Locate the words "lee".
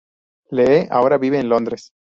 0.49-0.87